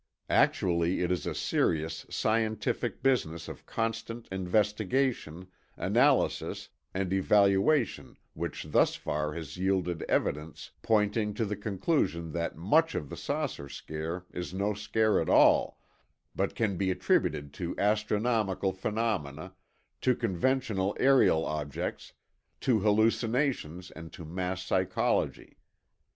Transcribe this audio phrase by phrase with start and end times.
[0.31, 5.45] Actually, it is a serious, scientific business of constant investigation,
[5.77, 12.95] analysis and evaluation which thus far has yielded evidence pointing to the conclusion that much
[12.95, 15.79] of the saucer scare is no scare at all,
[16.35, 19.53] but can be attributed to astronomical phenomena,
[20.01, 22.13] to conventional aerial objects,
[22.59, 25.57] to hallucinations and to mass psychology.